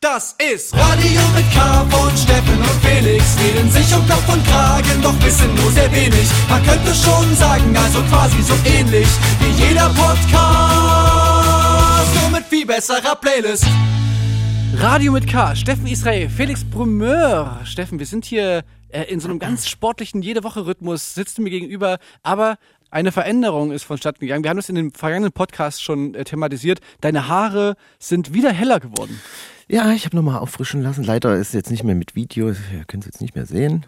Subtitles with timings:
[0.00, 3.34] Das ist Radio mit K von Steffen und Felix.
[3.40, 6.28] Reden sich um Kopf und Kragen, doch wissen nur sehr wenig.
[6.50, 9.06] Man könnte schon sagen, also quasi so ähnlich
[9.40, 10.94] wie jeder Podcast.
[12.20, 13.64] Nur mit viel besserer Playlist.
[14.74, 17.62] Radio mit K, Steffen Israel, Felix Brumeur.
[17.64, 21.96] Steffen, wir sind hier äh, in so einem ganz sportlichen Jede-Woche-Rhythmus, sitzt du mir gegenüber,
[22.22, 22.58] aber
[22.90, 24.44] eine Veränderung ist vonstatten gegangen.
[24.44, 26.80] Wir haben das in dem vergangenen Podcast schon äh, thematisiert.
[27.00, 29.22] Deine Haare sind wieder heller geworden.
[29.68, 31.02] Ja, ich habe nochmal auffrischen lassen.
[31.02, 33.84] Leider ist jetzt nicht mehr mit Video, ihr könnt es jetzt nicht mehr sehen.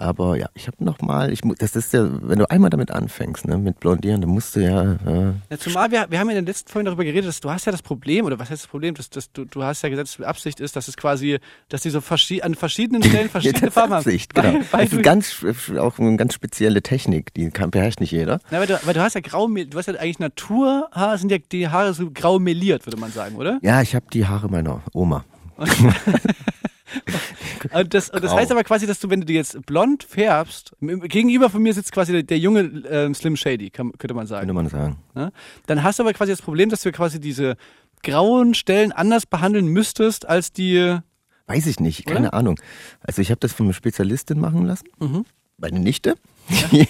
[0.00, 3.58] Aber ja, ich habe nochmal, ich, das ist ja, wenn du einmal damit anfängst, ne,
[3.58, 6.46] mit Blondieren, dann musst du ja, äh, Ja, zumal wir, wir haben ja in den
[6.46, 8.94] letzten Folgen darüber geredet, dass du hast ja das Problem, oder was heißt das Problem,
[8.94, 11.82] dass, dass du, du hast ja gesagt, dass die Absicht ist, dass es quasi, dass
[11.82, 13.98] die so verschi an verschiedenen Stellen verschiedene das Farben haben.
[13.98, 14.54] Absicht, genau.
[14.54, 18.12] Weil, weil das du, ist ganz, auch eine ganz spezielle Technik, die kann, beherrscht nicht
[18.12, 18.40] jeder.
[18.50, 21.36] na, weil, du, weil du hast ja grau, du hast ja eigentlich Naturhaare, sind ja
[21.36, 23.58] die Haare so grau meliert, würde man sagen, oder?
[23.60, 25.26] Ja, ich habe die Haare meiner Oma.
[27.72, 30.72] Und das, und das heißt aber quasi, dass du, wenn du die jetzt blond färbst,
[30.80, 34.40] gegenüber von mir sitzt quasi der, der junge ähm, Slim Shady, kann, könnte man sagen.
[34.46, 34.96] Könnte man sagen.
[35.14, 35.32] Ne?
[35.66, 37.56] Dann hast du aber quasi das Problem, dass du quasi diese
[38.02, 40.98] grauen Stellen anders behandeln müsstest als die.
[41.46, 42.14] Weiß ich nicht, Oder?
[42.14, 42.58] keine Ahnung.
[43.00, 45.24] Also ich habe das von einer Spezialistin machen lassen, Mhm.
[45.58, 46.14] meine Nichte.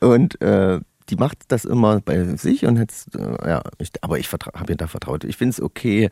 [0.00, 4.30] und äh, die macht das immer bei sich und jetzt, äh, ja, ich, aber ich
[4.32, 5.24] habe ihr da vertraut.
[5.24, 6.10] Ich finde es okay.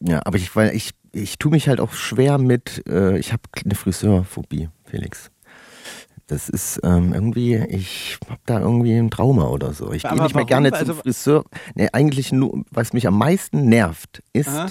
[0.00, 3.42] Ja, aber ich, weil ich, ich tue mich halt auch schwer mit, äh, ich habe
[3.64, 5.30] eine Friseurphobie, Felix.
[6.26, 9.92] Das ist ähm, irgendwie, ich habe da irgendwie ein Trauma oder so.
[9.92, 10.46] Ich gehe nicht mehr warum?
[10.46, 11.44] gerne zum Also- Friseur.
[11.74, 14.68] Nee, eigentlich nur, was mich am meisten nervt, ist, Aha.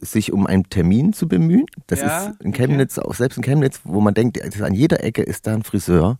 [0.00, 1.66] sich um einen Termin zu bemühen.
[1.88, 5.22] Das Ja, ist in Chemnitz, auch selbst in Chemnitz, wo man denkt, an jeder Ecke
[5.22, 6.18] ist da ein Friseur.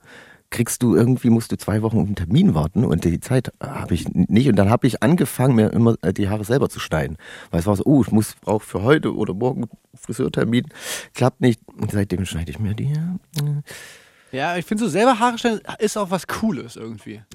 [0.54, 3.92] Kriegst du irgendwie, musst du zwei Wochen auf einen Termin warten und die Zeit habe
[3.92, 4.48] ich nicht.
[4.48, 7.16] Und dann habe ich angefangen, mir immer äh, die Haare selber zu schneiden.
[7.50, 10.66] Weil es war so, oh, ich muss, brauche für heute oder morgen Friseurtermin.
[11.12, 11.60] Klappt nicht.
[11.76, 12.92] Und seitdem schneide ich mir die.
[14.34, 17.22] Ja, ich finde so selber Haare stellen ist auch was Cooles irgendwie.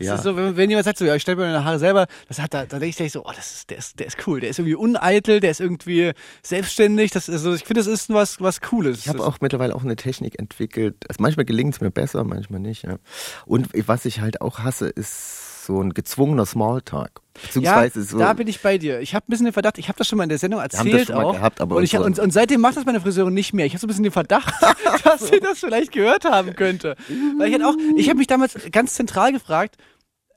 [0.00, 0.16] Ja.
[0.16, 2.54] So, wenn, wenn jemand sagt so, ja, ich stelle mir meine Haare selber, das hat
[2.54, 4.50] da, da denke ich gleich so, oh, das ist, der ist, der ist cool, der
[4.50, 6.12] ist irgendwie uneitel, der ist irgendwie
[6.42, 7.10] selbstständig.
[7.10, 9.00] Das ist, also ich finde, das ist was, was Cooles.
[9.00, 10.94] Ich habe auch mittlerweile auch eine Technik entwickelt.
[11.08, 12.84] Also manchmal gelingt es mir besser, manchmal nicht.
[12.84, 12.98] Ja.
[13.44, 17.20] Und was ich halt auch hasse, ist so ein gezwungener Smalltalk.
[17.54, 18.18] Ja, so.
[18.18, 19.00] da bin ich bei dir.
[19.00, 21.12] Ich habe ein bisschen den Verdacht, ich habe das schon mal in der Sendung erzählt
[21.12, 21.34] auch.
[21.34, 23.66] gehabt, und, ich, und, und seitdem macht das meine Friseurin nicht mehr.
[23.66, 24.50] Ich habe so ein bisschen den Verdacht,
[25.04, 26.96] dass sie das vielleicht gehört haben könnte.
[27.36, 29.76] Weil ich hatte auch, ich habe mich damals ganz zentral gefragt,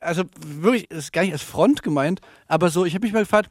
[0.02, 3.22] also wirklich, das ist gar nicht als Front gemeint, aber so, ich habe mich mal
[3.22, 3.50] gefragt,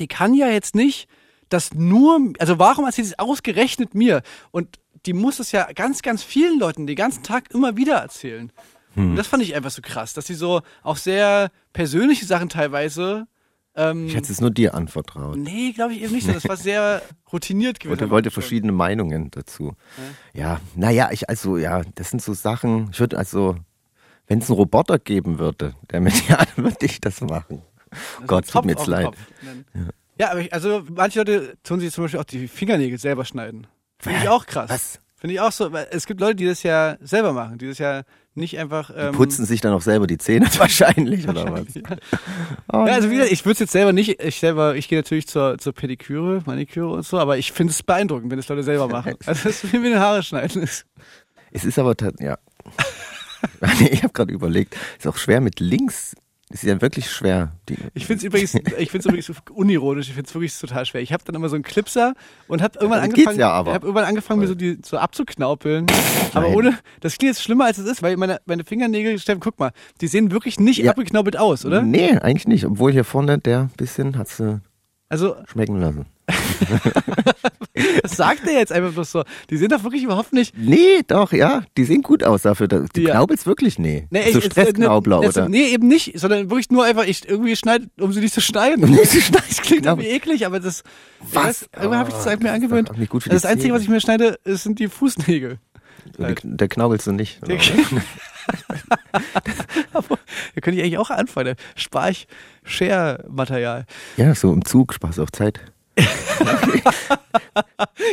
[0.00, 1.08] die kann ja jetzt nicht
[1.48, 4.22] das nur, also warum erzählt sie es ausgerechnet mir?
[4.50, 8.50] Und die muss es ja ganz, ganz vielen Leuten den ganzen Tag immer wieder erzählen.
[8.98, 9.10] Hm.
[9.10, 13.26] Und das fand ich einfach so krass, dass sie so auch sehr persönliche Sachen teilweise.
[13.76, 15.36] Ähm, ich hätte es nur dir anvertraut.
[15.36, 16.32] nee, glaube ich eben nicht so.
[16.32, 17.00] Das war sehr
[17.32, 18.00] routiniert Und gewesen.
[18.00, 19.74] er wollte verschiedene Meinungen dazu.
[20.34, 23.56] Ja, naja, ich, also, ja, das sind so Sachen, ich würde also,
[24.26, 27.62] wenn es einen Roboter geben würde, der mit dir an, würde ich das machen.
[28.26, 29.10] Gott, tut mir jetzt leid.
[29.42, 29.64] Nennen.
[30.18, 33.66] Ja, aber ich, also manche Leute tun sich zum Beispiel auch die Fingernägel selber schneiden.
[34.00, 34.68] Finde ich auch krass.
[34.70, 35.00] Was?
[35.18, 35.72] Finde ich auch so.
[35.72, 38.02] Weil es gibt Leute, die das ja selber machen, die das ja
[38.34, 38.90] nicht einfach.
[38.90, 41.66] Die Ähm, putzen sich dann auch selber die Zähne wahrscheinlich, oder was?
[42.72, 44.98] Oh, Ja, also wie gesagt, ich würde es jetzt selber nicht, ich selber, ich gehe
[44.98, 48.62] natürlich zur, zur Pediküre, Maniküre und so, aber ich finde es beeindruckend, wenn das Leute
[48.62, 49.14] selber machen.
[49.26, 50.84] Also das ist wie mit den Haare schneiden ist.
[51.50, 52.38] Es ist aber, ja.
[53.90, 56.14] Ich habe gerade überlegt, es ist auch schwer mit links.
[56.50, 57.52] Es ist ja wirklich schwer.
[57.68, 60.86] Die, Ich finde es übrigens, ich finde es übrigens unironisch, ich finde es wirklich total
[60.86, 61.02] schwer.
[61.02, 62.14] Ich habe dann immer so einen Clipser
[62.46, 63.74] und habe irgendwann angefangen, ja aber.
[63.74, 65.86] habe irgendwann angefangen, mir so die so abzuknaupeln.
[66.32, 69.58] Aber ohne, das klingt jetzt schlimmer als es ist, weil meine, meine Fingernägel, Steffen, guck
[69.58, 70.92] mal, die sehen wirklich nicht Ja.
[70.92, 71.82] abgeknaupelt aus, oder?
[71.82, 72.64] Nee, eigentlich nicht.
[72.64, 74.60] Obwohl hier vorne der bisschen hat sie
[75.10, 76.06] Also schmecken lassen.
[78.02, 79.24] Das sagt er jetzt einfach bloß so.
[79.50, 80.56] Die sind doch wirklich überhaupt nicht.
[80.56, 81.62] Nee, doch, ja.
[81.76, 82.68] Die sehen gut aus dafür.
[82.68, 83.12] Du Ja.
[83.12, 83.78] knaubelst wirklich?
[83.78, 84.06] Nee.
[84.10, 85.48] Nee, so ich- Stressknaubler, ne, oder?
[85.48, 88.84] Nee, eben nicht, sondern wirklich nur einfach, ich irgendwie schneide, um sie nicht zu schneiden.
[88.84, 89.92] Um zu schneiden, Das klingt genau.
[89.96, 90.82] irgendwie eklig, aber das.
[91.32, 91.60] Was?
[91.60, 92.90] Das, irgendwann habe ich das Oh, halt mir das ist angewöhnt.
[92.90, 95.58] auch für Also das Einzige, was ich mir schneide, sind die Fußnägel.
[96.18, 97.40] Der, der knaubelst du nicht.
[99.92, 100.18] Aber
[100.54, 101.54] da könnte ich eigentlich auch anfangen.
[101.56, 102.26] Da spare ich
[102.64, 103.84] Share-Material.
[104.16, 105.60] Ja, so im Zug, Spaß auf Zeit.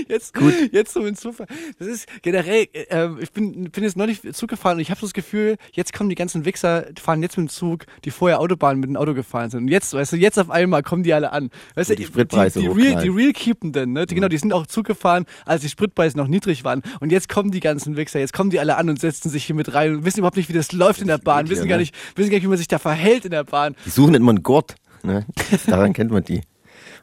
[0.08, 0.54] Jetzt, Gut.
[0.72, 1.48] jetzt so ein Zufall.
[1.80, 5.06] Das ist generell, äh, ich bin, bin jetzt neulich Zug gefahren und ich habe so
[5.06, 8.40] das Gefühl, jetzt kommen die ganzen Wichser, die fahren jetzt mit dem Zug, die vorher
[8.40, 9.64] Autobahn mit dem Auto gefahren sind.
[9.64, 11.50] Und jetzt, weißt du, jetzt auf einmal kommen die alle an.
[11.76, 14.06] Weißt Und du, die Spritpreise die, die, real, die real Keependen, ne?
[14.06, 16.82] Die, genau, die sind auch Zug gefahren, als die Spritpreise noch niedrig waren.
[17.00, 19.56] Und jetzt kommen die ganzen Wichser, jetzt kommen die alle an und setzen sich hier
[19.56, 21.84] mit rein und wissen überhaupt nicht, wie das läuft in der Bahn, wissen gar ne?
[21.84, 23.76] nicht, wissen gar nicht, wie man sich da verhält in der Bahn.
[23.86, 24.76] Die suchen immer einen Gurt.
[25.04, 25.26] Ne?
[25.68, 26.42] Daran kennt man die.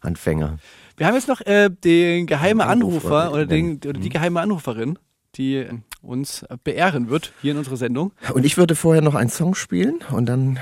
[0.02, 0.58] Anfänger.
[0.96, 4.98] Wir haben jetzt noch äh, den geheimen Anrufer, Anrufer oder, den, oder die geheime Anruferin,
[5.36, 5.66] die
[6.02, 8.12] uns beehren wird hier in unserer Sendung.
[8.34, 10.58] Und ich würde vorher noch einen Song spielen und dann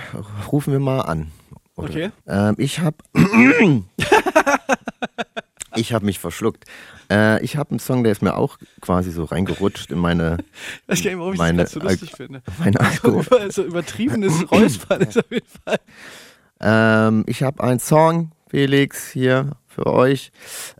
[0.52, 1.32] rufen wir mal an.
[1.76, 2.10] Oder- Okay.
[2.26, 2.96] Ähm, ich habe
[5.76, 6.64] ich habe mich verschluckt.
[7.10, 10.38] Äh, ich habe einen Song, der ist mir auch quasi so reingerutscht in meine
[10.82, 12.42] Ich weiß gar nicht, warum ich Meine das gerade so lustig finde.
[12.58, 15.78] meine So, über, so übertriebenes Räuspern ist auf jeden Fall.
[16.60, 20.32] Ähm, ich habe einen Song, Felix, hier für euch.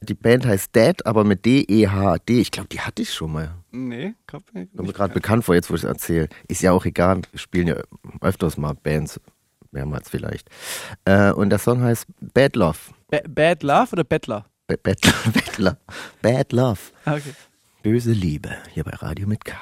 [0.02, 2.40] Die Band heißt Dead, aber mit D-E-H-D.
[2.40, 3.55] Ich glaube, die hatte ich schon mal.
[3.70, 6.28] Nee, kommt mir Kommt mir nicht gerade bekannt vor, jetzt wo ich es erzähle.
[6.49, 7.76] Ist ja auch egal, wir spielen ja
[8.20, 9.20] öfters mal Bands,
[9.70, 10.49] mehrmals vielleicht.
[11.05, 12.78] Äh, und der Song heißt Bad Love.
[13.08, 14.46] Ba Bad Love oder Bettler?
[14.67, 15.00] Ba- Bad,
[15.32, 15.76] Bad Love.
[16.22, 16.81] Bad Love.
[17.06, 17.34] Okay.
[17.84, 18.50] Böse Liebe.
[18.72, 19.55] Hier bei Radio mit K.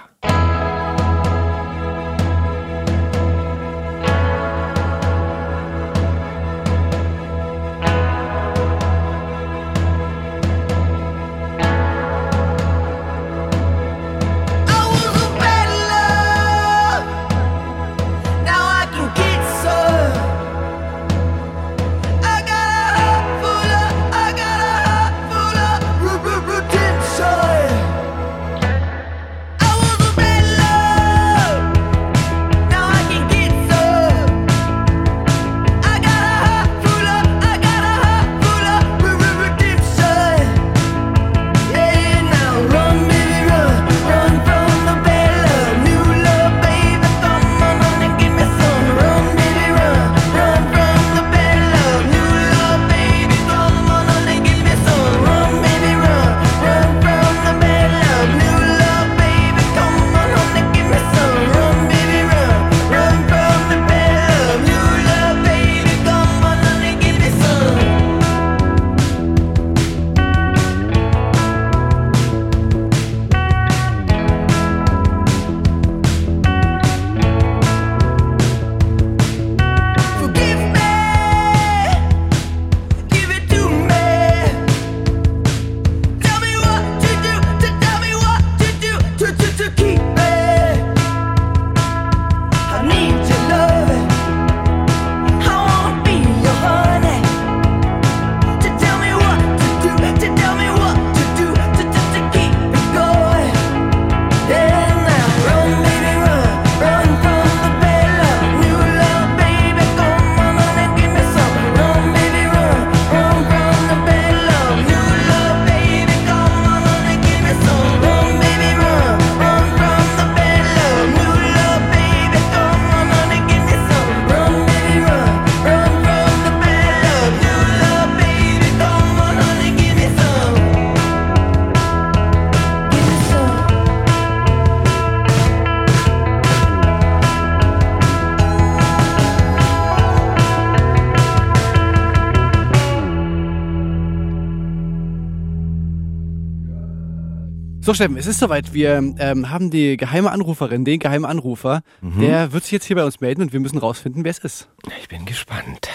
[147.88, 148.74] So, Steffen, es ist soweit.
[148.74, 151.80] Wir ähm, haben die geheime Anruferin, den geheimen Anrufer.
[152.02, 154.68] Der wird sich jetzt hier bei uns melden und wir müssen rausfinden, wer es ist.
[155.00, 155.88] Ich bin gespannt.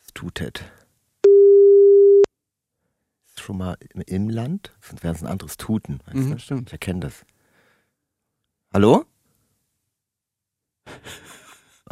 [0.00, 0.64] Es tutet.
[3.26, 4.74] Ist schon mal im, im Land?
[4.80, 6.00] Sonst wäre es ein anderes Tuten.
[6.06, 6.38] Weißt Mhm, du?
[6.38, 6.68] stimmt.
[6.68, 7.26] Ich erkenne das.
[8.72, 9.04] Hallo?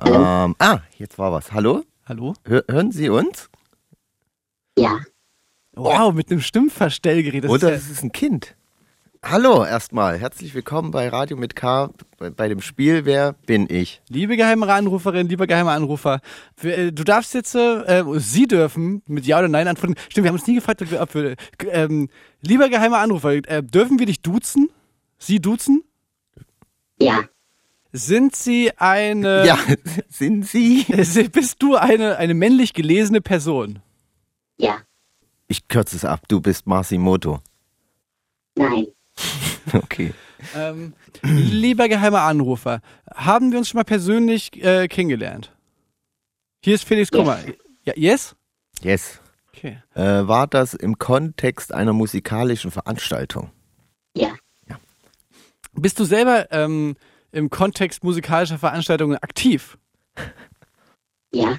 [0.06, 1.52] ähm, ah, jetzt war was.
[1.52, 1.84] Hallo?
[2.06, 2.32] Hallo?
[2.46, 3.50] Hör, hören Sie uns?
[4.78, 5.00] Ja,
[5.78, 7.44] Wow, mit einem Stimmverstellgerät.
[7.44, 8.56] Das Oder ist es ist ein Kind.
[9.22, 10.18] Hallo erstmal.
[10.18, 14.00] Herzlich willkommen bei Radio mit K bei, dem Spiel Wer bin ich?
[14.08, 16.20] ja, liebe geheime Anruferin, lieber geheimer Anrufer,
[16.62, 19.96] äh, du darfst jetzt, äh, Sie dürfen mit Ja oder Nein antworten.
[20.08, 21.36] Stimmt, wir haben uns nie gefragt, ob wir, ob wir
[21.70, 22.08] ähm,
[22.40, 24.70] lieber geheimer Anrufer, äh, dürfen wir dich duzen?
[25.18, 25.84] Sie duzen?
[26.98, 27.20] ja,
[27.92, 29.58] Sind Sie eine, ja,
[30.08, 30.86] sind Sie?
[30.88, 33.80] äh, bist du eine, eine männlich gelesene Person?
[34.56, 34.78] ja,
[35.48, 36.22] Ich kürze es ab.
[36.28, 37.40] Du bist Masimoto.
[38.56, 38.86] nein,
[39.72, 40.12] Okay.
[40.54, 42.80] Ähm, lieber geheimer Anrufer,
[43.14, 45.52] haben wir uns schon mal persönlich äh, kennengelernt?
[46.62, 47.38] Hier ist Felix Kummer.
[47.84, 48.36] Ja, yes?
[48.82, 49.20] Yes.
[49.52, 49.78] Okay.
[49.94, 53.50] Äh, war das im Kontext einer musikalischen Veranstaltung?
[54.16, 54.34] ja,
[55.72, 56.96] Bist du selber ähm,
[57.32, 59.78] im Kontext musikalischer Veranstaltungen aktiv?
[61.32, 61.56] ja,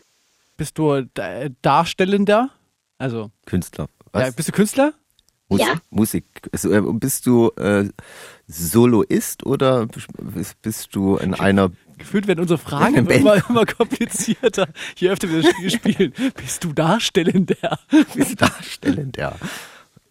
[0.56, 2.51] Bist du da, Darstellender?
[2.98, 3.88] Also, Künstler.
[4.13, 4.36] ja, Was?
[4.36, 4.94] bist du Künstler?
[5.50, 5.75] Mus Ja.
[5.89, 6.25] Musik.
[6.51, 7.88] Also, äh, bist du äh,
[8.48, 15.10] Soloist oder bist- bist du in einer Gefühlt werden unsere Fragen immer, immer komplizierter, je
[15.10, 16.13] öfter wir das Spiel spielen.
[16.36, 17.80] Bist du darstellender?
[18.13, 19.36] bist darstellend, ja.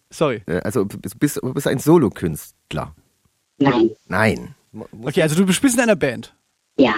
[0.09, 0.41] Sorry.
[0.47, 2.93] Äh, Also du bist, bist, du bist ein Solokünstler.
[3.59, 3.91] Nein.
[4.07, 4.55] Nein.
[5.01, 6.35] Okay, also du spielst in einer Band.
[6.77, 6.95] Ja.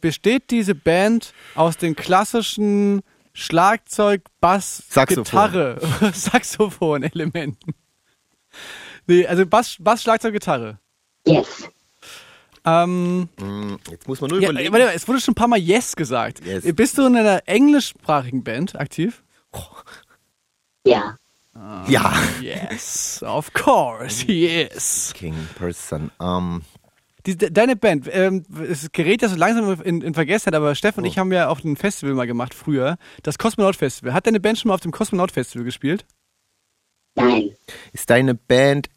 [0.00, 3.02] Besteht diese Band aus den klassischen
[3.38, 5.24] Schlagzeug, Bass, Saxophon.
[5.24, 5.78] Gitarre,
[6.14, 7.74] Saxophon-Elementen?
[9.06, 10.78] Nee, also Bass, Bass, Schlagzeug, Gitarre.
[11.26, 11.68] Yes.
[12.64, 14.72] Ähm, Hm, Jetzt muss man nur ja, überlegen.
[14.72, 16.44] warte mal, es wurde schon ein paar Mal Yes gesagt.
[16.46, 16.64] Yes.
[16.74, 19.22] Bist du in einer englischsprachigen Band aktiv?
[20.86, 21.16] Ja.
[21.88, 22.14] ja.
[22.40, 25.12] Yes, of course, yes.
[25.14, 26.10] King Person.
[26.20, 26.62] Ähm,
[27.26, 30.96] Die, de- deine Band, ähm, es gerät ja so langsam in, in Vergessenheit, aber Steff
[30.96, 31.06] und Oh.
[31.08, 34.14] ich haben ja auf einem Festival mal gemacht früher, das Kosmonaut Festival.
[34.14, 36.06] Hat deine Band schon mal auf dem Kosmonaut Festival gespielt?
[37.16, 37.50] Nein.
[37.92, 38.88] ist deine Band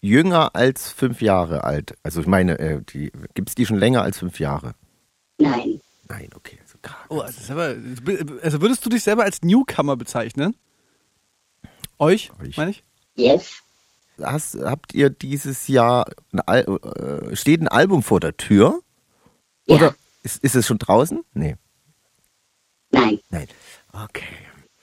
[0.00, 1.94] jünger als fünf Jahre alt?
[2.02, 4.74] Also ich meine, äh, die, gibt es die schon länger als fünf Jahre?
[5.38, 5.80] Nein.
[6.08, 6.58] Nein, okay.
[6.62, 7.74] Also, Oh, das ist aber,
[8.42, 10.56] also würdest du dich selber als Newcomer bezeichnen?
[11.98, 12.56] Euch, Euch.
[12.56, 12.84] meine ich?
[13.16, 13.62] Yes.
[14.22, 16.66] Hast, habt ihr dieses Jahr ein Al
[17.30, 18.80] äh, steht ein Album vor der Tür?
[19.66, 19.76] Ja.
[19.76, 21.22] Oder ist, ist es schon draußen?
[21.34, 21.56] Nee.
[22.90, 23.20] Nein.
[23.30, 23.46] Nein.
[23.92, 24.24] Okay.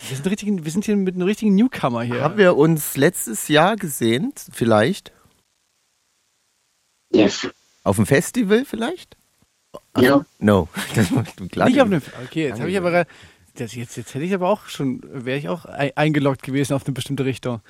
[0.07, 2.21] Wir sind, richtigen, wir sind hier mit einem richtigen Newcomer hier.
[2.21, 5.11] Haben wir uns letztes Jahr gesehen, vielleicht?
[7.11, 7.47] Yes.
[7.83, 9.17] Auf dem Festival vielleicht?
[9.97, 10.25] No.
[10.39, 10.67] No.
[11.37, 12.01] Du klar- Nicht auf einem.
[12.25, 13.05] Okay, jetzt habe ich aber.
[13.55, 16.85] Das, jetzt, jetzt hätte ich aber auch schon, wäre ich auch ei- eingeloggt gewesen auf
[16.85, 17.61] eine bestimmte Richtung.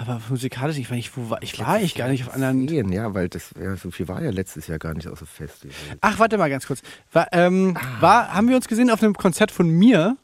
[0.00, 2.66] Aber musikalisch, ich war nicht, wo war, ich war eigentlich gar nicht auf anderen.
[2.68, 5.26] Gehen, ja, weil das ja, so viel war ja letztes Jahr gar nicht aus dem
[5.26, 5.74] Festival.
[6.00, 6.82] Ach, warte mal ganz kurz.
[7.12, 10.16] War, ähm, war, haben wir uns gesehen auf einem Konzert von mir?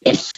[0.00, 0.32] Yes.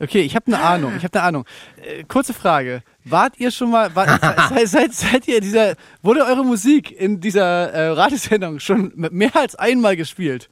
[0.00, 0.96] Okay, ich habe eine Ahnung.
[0.96, 1.44] Ich habe eine Ahnung.
[1.76, 3.94] Äh, kurze Frage: Wart ihr schon mal?
[3.94, 5.76] Wart, seid, seid, seid ihr dieser?
[6.02, 10.50] Wurde eure Musik in dieser äh, Radiosendung schon mehr als einmal gespielt?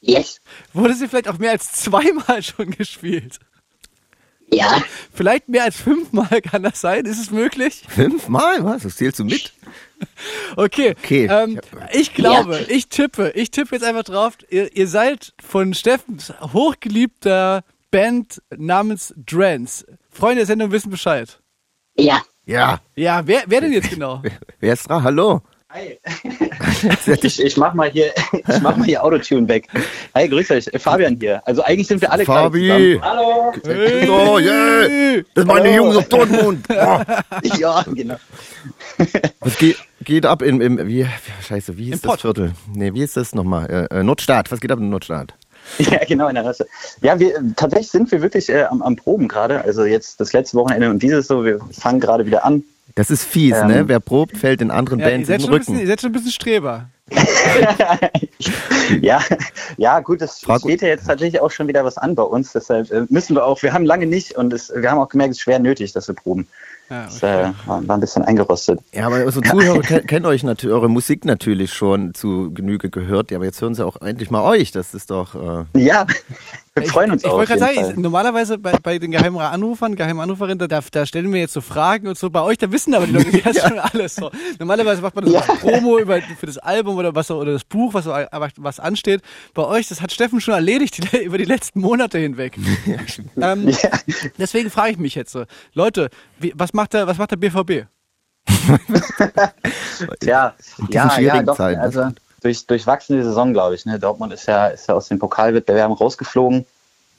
[0.00, 0.40] Yes.
[0.72, 3.40] Wurde sie vielleicht auch mehr als zweimal schon gespielt?
[4.52, 4.82] Ja.
[5.12, 7.04] Vielleicht mehr als fünfmal kann das sein?
[7.04, 7.84] Ist es möglich?
[7.88, 8.64] Fünfmal?
[8.64, 8.82] Was?
[8.82, 9.52] Das zählst du mit?
[10.54, 10.94] Okay.
[10.96, 11.26] Okay.
[11.28, 11.60] Ähm,
[11.92, 17.64] ich glaube, ich tippe, ich tippe jetzt einfach drauf, ihr, ihr seid von Steffens hochgeliebter
[17.90, 19.84] Band namens Drance.
[20.08, 21.40] Freunde der Sendung wissen Bescheid.
[21.96, 22.22] Ja.
[22.46, 22.80] Ja.
[22.94, 24.22] Ja, wer, wer denn jetzt genau?
[24.60, 25.02] Wer ist dran?
[25.02, 25.42] Hallo.
[25.70, 25.98] Hi.
[27.22, 29.66] Ich, ich mach mal hier, ich mach mal hier Autotune weg.
[30.14, 31.42] Hi, grüß euch, Fabian hier.
[31.44, 33.00] Also eigentlich sind wir alle gerade Fabi.
[33.02, 33.52] Hallo.
[34.08, 35.22] Oh, yeah.
[35.34, 36.66] Das ist meine Jungs auf Dortmund.
[36.70, 37.00] Oh.
[37.58, 38.16] Ja, genau.
[39.40, 41.08] Was geht, geht ab in, im, wie, wie,
[41.42, 42.14] scheiße, wie Im hieß Pott.
[42.14, 42.52] das Viertel?
[42.72, 43.88] Nee, wie ist das nochmal?
[43.90, 44.52] Äh, äh, Nordstaat.
[44.52, 45.34] Was geht ab in Nordstaat?
[45.78, 46.66] Ja, genau, in der Rasse.
[47.02, 49.64] Ja, wir, tatsächlich sind wir wirklich äh, am, am Proben gerade.
[49.64, 52.62] Also jetzt das letzte Wochenende und dieses so, wir fangen gerade wieder an.
[52.98, 53.68] Das ist fies, Ähm.
[53.68, 53.84] ne?
[53.86, 55.86] Wer probt, fällt in anderen Ja, Bands in den ein bisschen, ihr Rücken.
[55.88, 56.90] seid schon ein bisschen Streber.
[59.02, 59.20] Ja,
[59.76, 62.52] ja, gut, es steht ja jetzt tatsächlich auch schon wieder was an bei uns.
[62.52, 65.32] Deshalb äh, müssen wir auch, wir haben lange nicht und es, wir haben auch gemerkt,
[65.32, 66.46] es ist schwer nötig, dass wir proben.
[66.90, 68.80] Ja, Das äh, war, war ein bisschen eingerostet.
[68.92, 73.30] Ja, aber unsere Zuhörer ken- kennen euch natürlich, eure Musik natürlich schon zu Genüge gehört.
[73.30, 74.72] Ja, aber jetzt hören sie auch endlich mal euch.
[74.72, 75.34] Das ist doch.
[75.74, 76.06] Äh, Ja,
[76.74, 77.36] wir freuen uns ich, ich auch.
[77.38, 78.02] wollte auf gerade sagen, ich, Fall.
[78.02, 82.08] normalerweise bei, bei den geheimen Anrufern, geheimen Anruferinnen, da, da stellen wir jetzt so Fragen
[82.08, 82.30] und so.
[82.30, 84.30] Bei euch, da wissen aber die Leute das schon alles so.
[84.58, 85.40] Normalerweise macht man das Ja.
[85.40, 89.22] als Promo über, für das Album oder was oder das Buch, was, so, was ansteht.
[89.54, 92.58] Bei euch, das hat Steffen schon erledigt die, über die letzten Monate hinweg.
[93.40, 93.90] ähm, Ja.
[94.38, 97.86] Deswegen frage ich mich jetzt so, Leute, wie, was macht der, was macht der BVB?
[100.20, 100.54] Tja,
[100.90, 101.56] ja, ja, doch.
[101.56, 103.84] Zeiten, das Also durch, durchwachsene Saison, glaube ich.
[103.84, 103.98] Ne?
[103.98, 106.64] Dortmund ist ja, ist ja aus den Pokalwettbewerben rausgeflogen.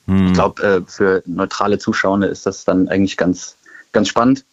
[0.06, 0.26] hm.
[0.28, 3.56] Ich glaube, äh, für neutrale Zuschauer ist das dann eigentlich ganz,
[3.92, 4.44] ganz spannend.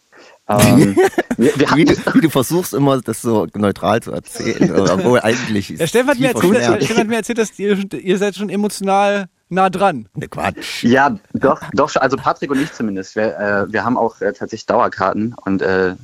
[0.48, 0.96] Ähm,
[1.36, 5.70] wir, wir wie, du, wie du versuchst immer, das so neutral zu erzählen, obwohl eigentlich
[5.70, 6.84] ist Der Steffen hat, mir erzählt.
[6.84, 10.08] Steffen hat mir erzählt, dass ihr, ihr seid schon emotional nah dran.
[10.14, 10.84] Ne, Quatsch.
[10.84, 13.16] ja, doch, doch, also Patrick und ich zumindest.
[13.16, 15.94] Wir, äh, wir haben auch äh, tatsächlich Dauerkarten und äh,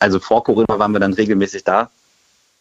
[0.00, 1.90] also vor Corona waren wir dann regelmäßig da.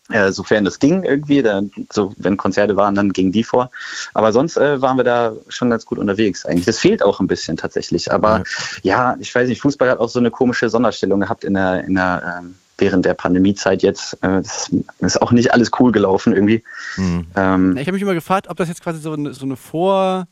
[0.09, 3.71] Äh, sofern das ging irgendwie, dann, so wenn Konzerte waren, dann gingen die vor.
[4.13, 6.65] Aber sonst äh, waren wir da schon ganz gut unterwegs eigentlich.
[6.65, 8.11] Das fehlt auch ein bisschen tatsächlich.
[8.11, 8.43] Aber
[8.83, 11.95] ja, ich weiß nicht, Fußball hat auch so eine komische Sonderstellung gehabt in der, in
[11.95, 14.13] der ähm, während der Pandemiezeit jetzt.
[14.23, 16.63] Äh, das ist auch nicht alles cool gelaufen irgendwie.
[16.95, 17.25] Hm.
[17.35, 20.27] Ähm, Ich habe mich immer gefragt, ob das jetzt quasi so eine, so eine Vor,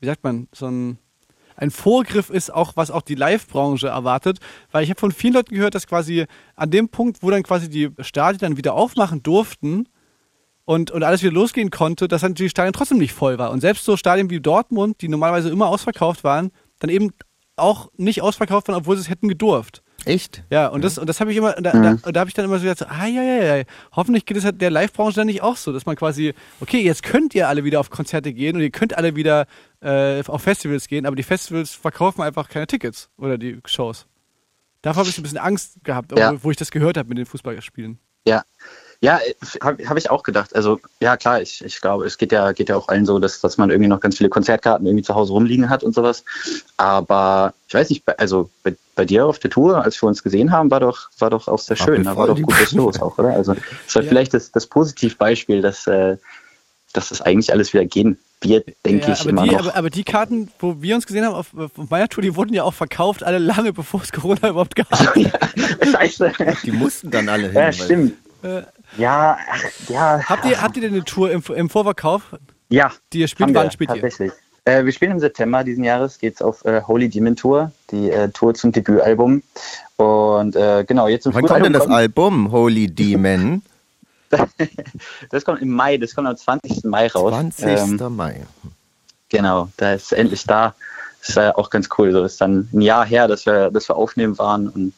[0.00, 0.98] wie sagt man, so ein,
[1.58, 4.38] ein Vorgriff ist, auch was auch die Live-Branche erwartet,
[4.70, 7.68] weil ich habe von vielen Leuten gehört, dass quasi an dem Punkt, wo dann quasi
[7.68, 9.88] die Stadien dann wieder aufmachen durften
[10.64, 13.50] und, und alles wieder losgehen konnte, dass dann die Stadien trotzdem nicht voll war.
[13.50, 17.10] Und selbst so Stadien wie Dortmund, die normalerweise immer ausverkauft waren, dann eben
[17.56, 19.82] auch nicht ausverkauft waren, obwohl sie es hätten gedurft.
[20.08, 20.42] Echt?
[20.50, 22.34] Ja, und das, und das habe ich immer, und da, da, und da habe ich
[22.34, 25.16] dann immer so gedacht, so, ah, ja, ja, ja, hoffentlich geht es halt der Live-Branche
[25.16, 28.32] dann nicht auch so, dass man quasi, okay, jetzt könnt ihr alle wieder auf Konzerte
[28.32, 29.46] gehen und ihr könnt alle wieder
[29.80, 34.06] äh, auf Festivals gehen, aber die Festivals verkaufen einfach keine Tickets oder die Shows.
[34.82, 36.42] Davor habe ich ein bisschen Angst gehabt, Ja.
[36.42, 37.98] wo ich das gehört habe mit den Fußballspielen.
[38.26, 38.42] Ja,
[39.00, 39.20] ja,
[39.62, 40.56] habe hab ich auch gedacht.
[40.56, 43.40] Also ja klar, ich, ich glaube, es geht ja, geht ja auch allen so, dass,
[43.40, 46.24] dass man irgendwie noch ganz viele Konzertkarten irgendwie zu Hause rumliegen hat und sowas.
[46.76, 50.50] Aber ich weiß nicht, also bei, bei dir auf der Tour, als wir uns gesehen
[50.50, 52.02] haben, war doch, war doch auch sehr schön.
[52.04, 53.30] Da war doch die- gut was los auch, oder?
[53.34, 54.08] Also das war Ja.
[54.08, 56.16] vielleicht das, das Positivbeispiel, dass, äh,
[56.92, 59.60] dass das eigentlich alles wieder gehen wird, denke Ja, ich aber, immer die, noch.
[59.60, 62.54] aber, aber die Karten, wo wir uns gesehen haben auf, auf meiner Tour, die wurden
[62.54, 64.88] ja auch verkauft, alle lange bevor es Corona überhaupt gab.
[65.16, 65.30] ja,
[65.92, 66.32] scheiße.
[66.64, 67.54] Die mussten dann alle hin.
[67.54, 68.14] Ja, weil- stimmt.
[68.42, 68.62] Äh,
[68.96, 70.20] Ja, ach, ja.
[70.24, 72.22] Habt ihr, habt ihr denn eine Tour im, im Vorverkauf,
[72.68, 73.54] Ja, die ihr spielt?
[73.54, 74.00] Wann wir, spielt ihr?
[74.00, 74.32] tatsächlich.
[74.64, 78.28] Äh, wir spielen im September diesen Jahres, geht's auf äh, Holy Demon Tour, die äh,
[78.28, 79.42] Tour zum Debütalbum.
[79.96, 83.62] Und äh, genau, jetzt im Wann kommt denn das Album Holy Demon?
[85.30, 86.84] Das kommt im Mai, das kommt am 20.
[86.84, 87.32] Mai raus.
[87.32, 87.64] 20.
[87.64, 88.42] Ähm, Mai.
[89.30, 90.74] genau, da ist endlich da.
[91.20, 92.12] Das ist äh, auch ganz cool.
[92.12, 94.92] So ist dann ein Jahr her, dass wir, dass wir aufnehmen waren und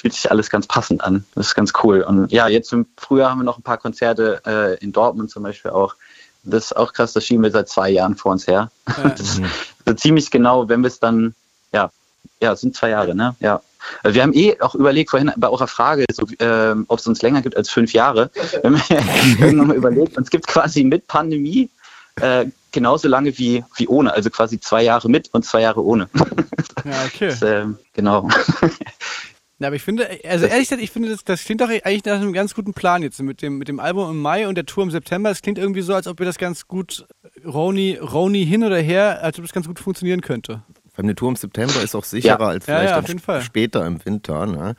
[0.00, 1.24] fühlt sich alles ganz passend an.
[1.34, 2.00] Das ist ganz cool.
[2.00, 5.42] Und ja, jetzt im Frühjahr haben wir noch ein paar Konzerte äh, in Dortmund zum
[5.42, 5.94] Beispiel auch.
[6.42, 8.70] Das ist auch krass, das schieben wir seit zwei Jahren vor uns her.
[9.02, 9.42] Das ist
[9.86, 11.34] so ziemlich genau, wenn wir es dann,
[11.72, 11.90] ja,
[12.40, 13.36] ja, es sind zwei Jahre, ne?
[13.40, 13.60] Ja.
[14.02, 17.20] Also wir haben eh auch überlegt, vorhin bei eurer Frage, so, ähm, ob es uns
[17.20, 18.30] länger gibt als fünf Jahre.
[18.62, 21.70] Wir haben ja irgendwann mal überlegt, uns gibt quasi mit Pandemie
[22.16, 26.08] äh, genauso lange wie, wie ohne, also quasi zwei Jahre mit und zwei Jahre ohne.
[26.84, 27.28] Ja, okay.
[27.28, 28.26] Das, ähm, genau.
[29.60, 32.16] Ja, aber ich finde, also ehrlich gesagt, ich finde, das, das klingt doch eigentlich nach
[32.16, 34.82] einem ganz guten Plan jetzt mit dem, mit dem Album im Mai und der Tour
[34.84, 35.30] im September.
[35.30, 37.06] Es klingt irgendwie so, als ob ihr das ganz gut,
[37.46, 40.62] Roni, Roni hin oder her, als ob das ganz gut funktionieren könnte.
[40.96, 42.46] Allem eine Tour im September ist auch sicherer Ja.
[42.48, 43.40] als Ja, vielleicht ja, dann auf jeden Fall.
[43.42, 44.44] später im Winter.
[44.46, 44.74] Ne?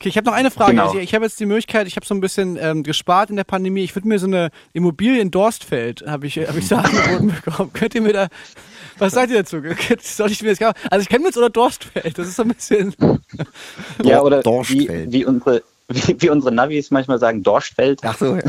[0.00, 0.72] Okay, ich habe noch eine Frage.
[0.72, 0.86] Genau.
[0.86, 3.44] Also ich habe jetzt die Möglichkeit, ich habe so ein bisschen ähm, gespart in der
[3.44, 3.84] Pandemie.
[3.84, 7.72] Ich würde mir so eine Immobilie in Dorstfeld, habe ich, hab ich so angeboten bekommen.
[7.72, 8.28] Könnt ihr mir da,
[9.00, 9.62] was sagt ihr dazu?
[10.00, 10.78] Soll ich mir das kaufen?
[10.90, 12.94] Also ich kenne jetzt oder Dorstfeld, das ist so ein bisschen...
[14.04, 15.12] ja, oder wie, Dorstfeld.
[15.12, 18.00] wie, unsere, wie, wie unsere Navis manchmal sagen, Dorstfeld.
[18.04, 18.42] Ach so, ja.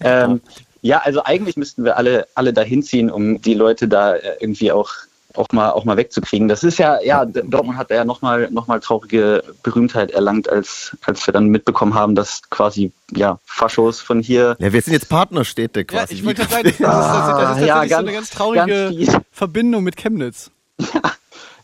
[0.00, 0.40] ähm,
[0.82, 4.72] ja, also eigentlich müssten wir alle, alle dahin ziehen, um die Leute da äh, irgendwie
[4.72, 4.92] auch,
[5.36, 6.48] auch, mal, auch mal wegzukriegen.
[6.48, 11.26] Das ist ja, ja, Dortmund hat ja nochmal noch mal traurige Berühmtheit erlangt, als, als
[11.26, 14.56] wir dann mitbekommen haben, dass quasi ja, Faschos von hier.
[14.58, 16.14] ja, wir sind jetzt Partnerstädte Ja, quasi.
[16.14, 18.12] ich wollte gerade sagen, das ist, das ist, das ist Ah, ja, so ganz- eine
[18.12, 19.24] ganz traurige ganz.
[19.32, 20.50] Verbindung mit Chemnitz.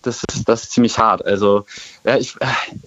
[0.05, 1.25] Das ist, das ist ziemlich hart.
[1.25, 1.65] Also
[2.05, 2.35] ja, ich,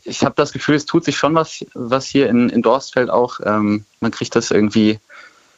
[0.03, 3.39] ich habe das Gefühl, es tut sich schon was, was hier in, in Dorstfeld auch.
[3.43, 4.99] Ähm, man kriegt das irgendwie.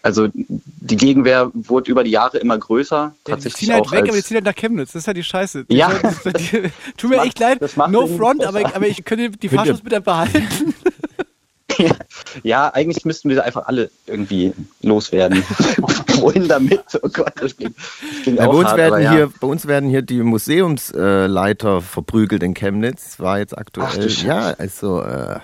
[0.04, 2.96] Also die Gegenwehr wurde über die Jahre immer größer.
[2.96, 4.94] Ja, die tatsächlich ziehen halt weg, aber die ziehen halt nach Chemnitz.
[4.94, 5.66] Das ist halt die Scheiße.
[5.66, 5.92] Die Ja.
[6.26, 10.00] die, tut mir macht- echt leid, no front, aber, aber ich könnte die Faschos bitte
[10.02, 10.48] behalten.
[12.44, 15.44] ja, eigentlich müssten wir einfach alle irgendwie loswerden.
[16.20, 16.82] Wohin damit?
[17.04, 19.12] Oh Gott, das klingt, das klingt Ja, bei, uns hart, werden ja.
[19.12, 23.20] hier, bei uns werden hier die Museumsleiter verprügelt in Chemnitz.
[23.20, 24.10] War jetzt Ach aktuell.
[24.10, 24.26] Scheiße.
[24.26, 25.40] ja, also, äh,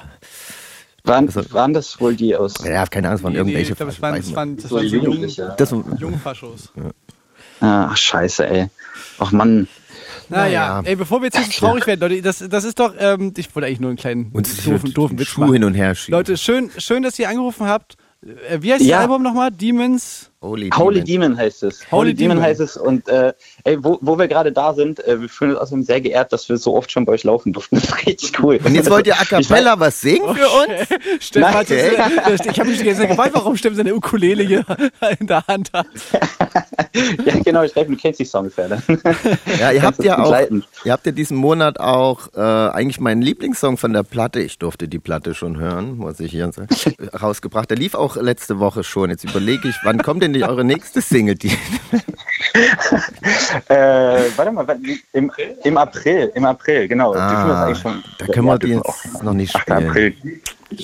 [1.05, 2.53] Waren, also- waren das wohl die aus.
[2.63, 3.71] ja, keine Ahnung, es waren Nee, nee, irgendwelche.
[3.73, 5.53] ich glaube, das waren, das waren, das So waren so jung, Jugendliche.
[5.57, 6.71] das, junge Faschos.
[7.59, 8.69] Ah, scheiße, ey.
[9.19, 9.67] Ach Mann.
[10.29, 10.81] Naja, Naja.
[10.85, 13.53] ey, bevor wir jetzt hier so traurig werden, Leute, das, das ist doch, ähm, ich
[13.53, 16.17] wollte eigentlich nur einen kleinen uns doofen, doofen Witz Schuh hin und her schieben.
[16.17, 17.97] Leute, schön, schön, dass ihr angerufen habt.
[18.49, 18.97] Äh, Wie heißt Ja.
[18.97, 19.51] das Album nochmal?
[19.51, 20.31] Demons?
[20.43, 21.31] Holy, Holy Demon.
[21.31, 21.79] Demon heißt es.
[21.79, 22.35] Holy Holy, Demon.
[22.35, 22.43] Demon.
[22.43, 22.75] heißt es.
[22.75, 26.01] Und äh, ey, wo, wo wir gerade da sind, äh, wir fühlen uns außerdem sehr
[26.01, 27.77] geehrt, dass wir so oft schon bei euch laufen durften.
[27.83, 28.59] Das ist richtig cool.
[28.63, 30.87] Und jetzt wollt ihr A Cappella was singen für uns?
[31.19, 31.77] Stefan, hat Nein.
[31.77, 34.65] äh, ich habe mich jetzt gefragt, warum Stefan seine Ukulele hier
[35.19, 35.87] in der Hand hat.
[37.25, 38.83] ja, genau, ich schreibe einen Casey-Song für dann.
[39.59, 40.47] Ja, ihr habt ja du auch,
[40.85, 44.39] ihr habt ja diesen Monat auch äh, eigentlich meinen Lieblingssong von der Platte.
[44.41, 46.67] Ich durfte die Platte schon hören, muss ich hier sagen,
[47.21, 47.69] rausgebracht.
[47.69, 49.09] Der lief auch letzte Woche schon.
[49.09, 51.35] Jetzt überlege ich, wann kommt denn die, eure nächste Single?
[51.35, 51.51] Die,
[53.67, 53.75] Äh,
[54.35, 54.65] warte mal,
[55.13, 55.31] im,
[55.63, 57.13] im April, im April, genau.
[57.15, 59.61] Ah, schon, da können wir die jetzt noch nicht 8.
[59.61, 59.87] spielen.
[59.89, 60.13] April.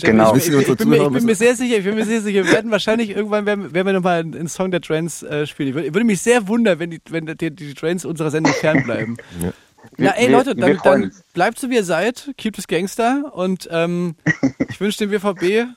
[0.01, 0.35] Genau.
[0.35, 2.21] Ich, wissen ich, ich, bin mir, ich bin mir sehr sicher, ich bin mir sehr
[2.21, 5.69] sicher, wir werden wahrscheinlich irgendwann werden, werden wir nochmal einen Song der Trends äh, spielen.
[5.69, 9.17] Ich würde, würde mich sehr wundern, wenn die, wenn die, die Trends unserer Sendung fernbleiben.
[9.97, 13.67] Na ey Wir- Leute, dann, dann bleibt so wie ihr seid, keep es Gangster und
[13.71, 14.15] ähm,
[14.69, 15.67] ich wünsche dem BVB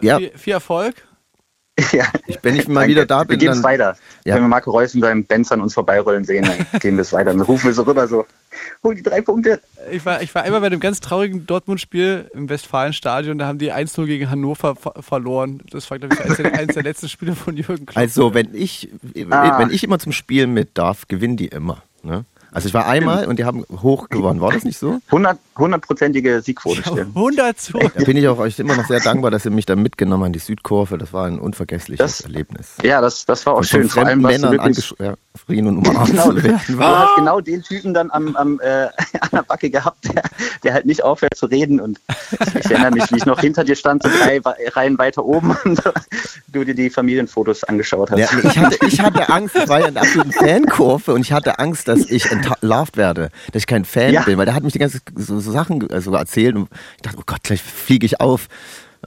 [0.00, 0.18] Ja.
[0.18, 0.94] viel, viel Erfolg.
[1.92, 2.04] Ja.
[2.42, 2.90] wenn ich mal Danke.
[2.90, 3.96] wieder da Wir bin, gehen es weiter.
[4.24, 4.36] Ja.
[4.36, 7.12] Wenn wir Marco Reus und seinen Benz an uns vorbeirollen sehen, dann gehen wir es
[7.12, 7.30] weiter.
[7.32, 8.26] Dann rufen wir so rüber so,
[8.84, 9.60] hol die drei Punkte.
[9.90, 13.72] Ich war, ich war einmal bei einem ganz traurigen Dortmund-Spiel im Westfalenstadion, da haben die
[13.72, 15.62] 1-0 gegen Hannover ver verloren.
[15.70, 17.96] Das war, glaube ich, eines der, eines der letzten Spiele von Jürgen Klopp.
[17.96, 18.88] Also, wenn ich,
[19.30, 19.58] Ah.
[19.58, 21.82] wenn ich immer zum Spielen mit darf, gewinnen die immer.
[22.02, 22.24] Ne?
[22.54, 24.40] Also ich war einmal und die haben hoch gewonnen.
[24.40, 25.00] War das nicht so?
[25.06, 27.08] 100 hundertprozentige Siegquote stellen.
[27.14, 27.78] 100 zu.
[27.78, 30.26] Da bin ich auch euch immer noch sehr dankbar, dass ihr mich da mitgenommen habt
[30.28, 30.96] an die Südkurve.
[30.98, 32.74] Das war ein unvergessliches Das- Erlebnis.
[32.82, 33.88] Ja, das, das war auch Und schön.
[33.88, 37.62] Vor allem, fremden was du Männern wirklich, angeschrien und umarmt Genau, du hast genau den
[37.62, 38.84] Typen dann am, am, äh,
[39.20, 40.22] an der Backe gehabt, der,
[40.62, 41.80] der halt nicht aufhört zu reden.
[41.80, 42.00] Und
[42.58, 44.40] ich erinnere mich, wie ich noch hinter dir stand, so drei
[44.74, 45.82] Reihen weiter oben und
[46.48, 48.18] du dir die Familienfotos angeschaut hast.
[48.18, 51.32] Ja, ich, hatte, ich hatte Angst, ich war ja in der absoluten Fankurve und ich
[51.32, 54.22] hatte Angst, dass ich entlarvt werde, dass ich kein Fan Ja.
[54.22, 57.02] bin, weil der hat mich die ganze so, so Sachen äh, so erzählt und ich
[57.02, 58.48] dachte, oh Gott, gleich fliege ich auf.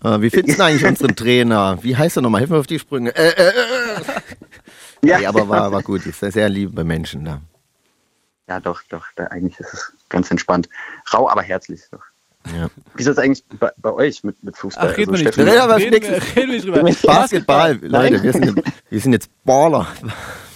[0.03, 1.77] Äh, wie findest du eigentlich unseren Trainer?
[1.81, 2.39] Wie heißt er nochmal?
[2.41, 3.15] Hilf mir auf die Sprünge.
[3.15, 5.07] Äh, äh, äh.
[5.07, 7.41] ja, Nee, aber war, war gut, ist sehr, sehr lieb bei Menschen da.
[8.47, 10.69] ja doch, doch, da, eigentlich ist es ganz entspannt.
[11.13, 11.81] Rau, aber herzlich.
[11.91, 12.03] Doch.
[12.55, 12.67] Ja.
[12.95, 14.89] Wie ist das eigentlich bei, bei euch mit, mit Fußball?
[14.91, 15.53] Ach, reden wir nicht drüber.
[15.53, 15.93] Ja, reden,
[16.35, 16.83] reden wir drüber.
[17.03, 19.87] Basketball, Leute, wir sind, wir sind jetzt Baller.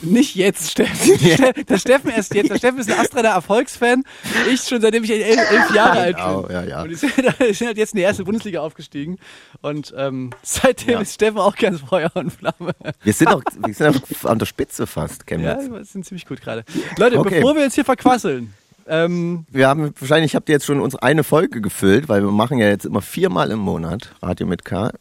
[0.02, 1.66] nicht jetzt, Steffen.
[1.68, 2.50] Der Steffen erst jetzt.
[2.50, 4.04] Der Steffen ist ein Astrader Erfolgsfan.
[4.52, 6.26] Ich schon seitdem ich elf, elf Jahre alt bin.
[6.26, 6.82] Genau, ja, ja.
[6.82, 9.18] Und die sind, halt jetzt in die erste Bundesliga aufgestiegen.
[9.62, 11.02] Und ähm, seitdem Ja.
[11.02, 12.74] ist Steffen auch ganz Feuer und Flamme.
[13.04, 13.88] Wir sind auch, wir sind
[14.24, 15.72] auch an der Spitze fast, Ja, Chemnitz.
[15.72, 16.64] wir sind ziemlich gut gerade.
[16.98, 17.36] Leute, Okay.
[17.36, 18.54] bevor wir jetzt hier verquasseln,
[18.88, 22.58] ähm, Wir haben wahrscheinlich habt ihr jetzt schon unsere eine Folge gefüllt, weil wir machen
[22.58, 24.92] ja jetzt immer viermal im Monat Radio mit K.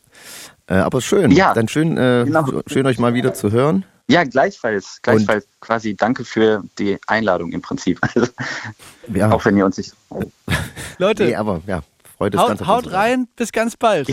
[0.67, 1.55] Äh, aber schön, Ja.
[1.55, 2.63] dann schön, äh, Genau.
[2.67, 3.85] schön euch mal wieder zu hören.
[4.09, 4.99] Ja, gleichfalls.
[5.03, 7.99] Gleichfalls quasi danke für die Einladung im Prinzip.
[8.03, 8.27] Also,
[9.15, 9.93] Ja, Auch wenn ihr uns nicht.
[10.99, 11.83] Leute, nee, aber ja,
[12.19, 13.29] freut uns haut, ganz haut rein.
[13.37, 14.09] Bis ganz bald.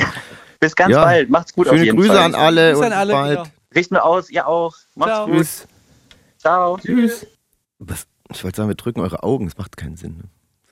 [0.60, 1.03] Bis ganz Ja.
[1.03, 1.30] bald.
[1.30, 2.17] Macht's gut auf Schöne jeden Grüße Fall.
[2.23, 3.13] an alle Bis und an alle.
[3.13, 3.38] bald.
[3.39, 3.49] Genau.
[3.75, 4.75] Richten wir aus, ihr auch.
[4.95, 5.25] Macht's Ciao.
[5.27, 5.36] gut.
[5.36, 5.67] Tschüss.
[6.39, 6.77] Ciao.
[6.80, 7.27] Tschüss.
[7.80, 10.18] Was, ich wollte sagen, wir drücken eure Augen, das macht keinen Sinn.
[10.18, 10.24] Ne?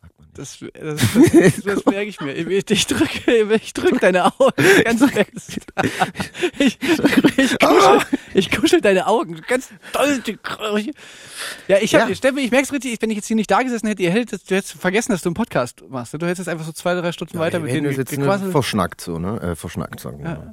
[0.01, 0.37] Sagt man nicht.
[0.37, 1.01] Das, das,
[1.33, 2.33] das, das merke ich mir.
[2.33, 5.59] Ich, ich drücke ich drück deine Augen ganz fest.
[6.59, 6.79] Ich,
[7.37, 7.99] ich, kuschel,
[8.33, 10.21] ich kuschel deine Augen ganz doll.
[11.67, 12.15] Ja, ich, hab, Ja.
[12.15, 14.49] Steffen, ich merke es richtig, wenn ich jetzt hier nicht da gesessen hätte, ihr hättet,
[14.49, 16.13] du hättest vergessen, dass du einen Podcast machst.
[16.13, 18.51] Du hättest einfach so zwei, drei Stunden weiter mit denen nur gequasselt.
[18.51, 19.39] verschnackt so, ne?
[19.41, 20.51] Äh, verschnackt, sagen wir mal.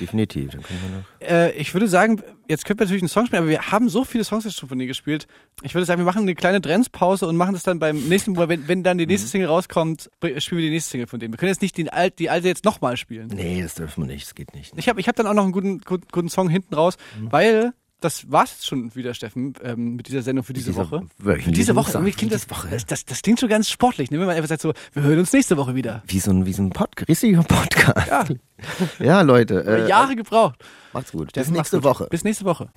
[0.00, 0.50] Definitiv.
[0.52, 0.80] Dann können
[1.20, 1.32] wir noch.
[1.32, 4.04] Äh, ich würde sagen, jetzt könnten wir natürlich einen Song spielen, aber wir haben so
[4.04, 5.26] viele Songs jetzt schon von dir gespielt.
[5.62, 8.48] Ich würde sagen, wir machen eine kleine Trendspause und machen das dann beim nächsten Mal,
[8.48, 9.10] wenn, wenn dann die Mhm.
[9.12, 11.32] nächste Single rauskommt, spielen wir die nächste Single von denen.
[11.32, 13.28] Wir können jetzt nicht den alt, die alte jetzt nochmal spielen.
[13.28, 14.72] Nee, das dürfen wir nicht, das geht nicht.
[14.76, 17.32] Ich habe ich hab dann auch noch einen guten, guten, guten Song hinten raus, Mhm.
[17.32, 21.06] weil das war's jetzt schon wieder, Steffen, ähm, mit dieser Sendung für diese dieser Woche.
[21.16, 22.68] wöchentlichen Diese Woche, irgendwie klingt das, diese Woche.
[22.68, 24.18] das, das, das klingt schon ganz sportlich, ne?
[24.20, 26.02] wenn man einfach sagt so, wir hören uns nächste Woche wieder.
[26.06, 28.06] Wie so ein, wie so ein Pod riesiger Podcast.
[28.08, 28.24] Ja,
[28.98, 29.64] ja Leute.
[29.66, 30.62] Äh, Jahre gebraucht.
[30.92, 31.28] Macht's gut.
[31.28, 31.84] Bis Steffen, mach's nächste gut.
[31.84, 32.06] Woche.
[32.10, 32.68] Bis nächste Woche.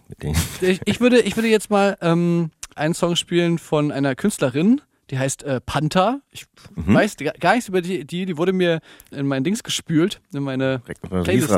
[0.62, 5.17] Ich, ich, würde, ich würde jetzt mal ähm, einen Song spielen von einer Künstlerin, die
[5.20, 6.22] heißt äh, Panther.
[6.32, 6.93] Ich Mhm.
[6.93, 8.80] weiß gar nichts über die, die, die wurde mir
[9.12, 10.82] in mein Dings gespült, in meine
[11.24, 11.50] Playlist.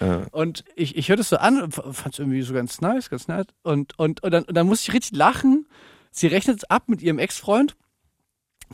[0.00, 3.08] Äh, Und ich, ich hörte es so an und fand es irgendwie so ganz nice,
[3.10, 3.48] ganz nett.
[3.62, 5.66] Und, und, und, dann, und dann musste ich richtig lachen.
[6.10, 7.76] Sie rechnet es ab mit ihrem Ex-Freund,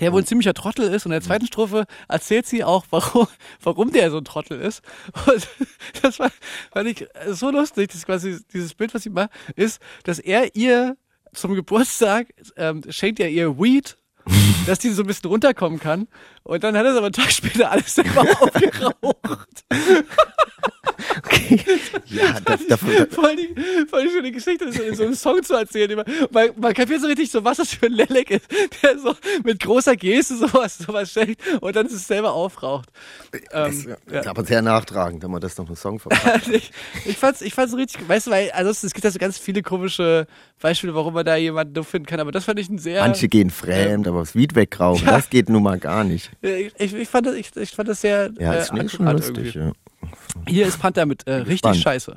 [0.00, 1.06] der wohl ein ziemlicher Trottel ist.
[1.06, 3.28] Und in der zweiten Strophe erzählt sie auch, warum,
[3.62, 4.82] warum der so ein Trottel ist.
[5.26, 5.48] Und
[6.02, 6.30] das war,
[6.72, 10.96] fand ich so lustig, das quasi dieses Bild, was sie macht, ist, dass er ihr
[11.32, 13.96] zum Geburtstag ähm, schenkt er ihr Weed,
[14.66, 16.08] dass die so ein bisschen runterkommen kann.
[16.42, 19.64] Und dann hat er es aber einen Tag später alles selber aufgeraucht.
[22.06, 23.54] ja, das, dafür, Voll die,
[23.88, 26.02] voll die schöne Geschichte, das in so einem Song zu erzählen.
[26.30, 28.46] Man, man kapiert so richtig so, was das für ein Lelek ist,
[28.82, 32.88] der so mit großer Geste sowas, sowas schenkt und dann es selber aufraucht.
[33.52, 34.20] Ähm, ja.
[34.20, 36.48] ist aber sehr nachtragend, wenn man das noch einen Song verpackt.
[36.48, 36.72] ich,
[37.04, 39.62] ich fand's, ich fand's richtig, weißt du, weil, also es gibt ja so ganz viele
[39.62, 40.26] komische
[40.60, 43.28] Beispiele, warum man da jemanden doof finden kann, aber das fand ich ein sehr, Manche
[43.28, 46.30] gehen fremd, aber das Weed wegrauchen, das geht nun mal gar nicht.
[46.42, 49.54] ich, ich, fand das, ich, ich fand das sehr, Ja, äh, ist schon, schon lustig.
[49.54, 49.72] Ja.
[50.46, 51.82] Hier ist Panther mit äh, richtig Spannend.
[51.82, 52.16] scheiße.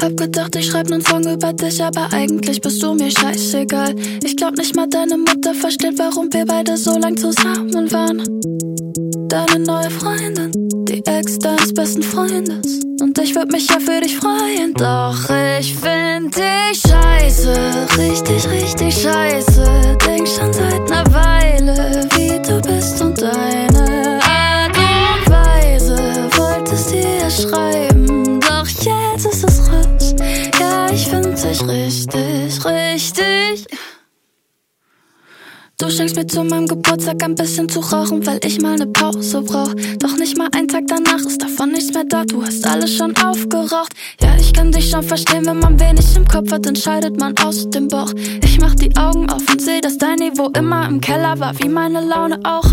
[0.00, 3.94] Hab gedacht, ich schreib nen Song über dich, aber eigentlich bist du mir scheißegal.
[4.24, 8.22] Ich glaub nicht mal deine Mutter versteht, warum wir beide so lang zusammen waren.
[9.28, 10.50] Deine neue Freundin,
[10.88, 12.89] die Ex deines besten Freundes.
[13.22, 14.72] Ich würd mich ja für dich freuen.
[14.74, 15.28] Doch
[15.58, 17.54] ich find dich scheiße,
[17.98, 19.96] richtig, richtig scheiße.
[20.06, 23.69] Denk schon seit ner Weile, wie du bist und deine
[35.90, 39.42] Du schenkst mir zu meinem Geburtstag ein bisschen zu rauchen, weil ich mal ne Pause
[39.42, 39.74] brauch.
[39.98, 43.12] Doch nicht mal ein Tag danach ist davon nichts mehr da, du hast alles schon
[43.16, 43.92] aufgeraucht.
[44.22, 47.68] Ja, ich kann dich schon verstehen, wenn man wenig im Kopf hat, entscheidet man aus
[47.70, 48.12] dem Bauch.
[48.44, 51.68] Ich mach die Augen auf und seh, dass dein Niveau immer im Keller war, wie
[51.68, 52.70] meine Laune auch.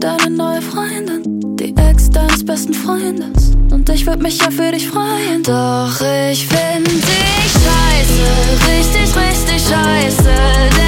[0.00, 3.52] Deine neue Freundin, die Ex deines besten Freundes.
[3.70, 5.42] Und ich würd mich ja für dich freuen.
[5.42, 6.00] Doch
[6.30, 8.24] ich find dich scheiße,
[8.66, 10.30] richtig, richtig scheiße.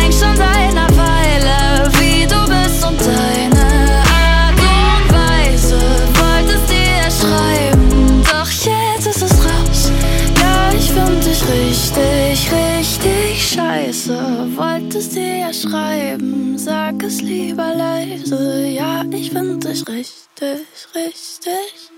[0.00, 1.01] Denk schon deiner einer
[15.62, 16.58] beschreiben.
[16.58, 18.66] Sag es lieber leise.
[18.68, 21.91] Ja, ich finde dich richtig, richtig.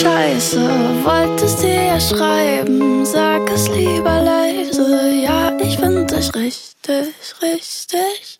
[0.00, 0.60] Scheiße,
[1.02, 5.10] wolltest dir ja schreiben, sag es lieber leise.
[5.24, 7.08] Ja, ich find dich richtig,
[7.42, 8.37] richtig.